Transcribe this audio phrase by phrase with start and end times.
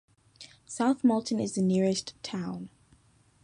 [0.65, 2.69] South Molton is the nearest town.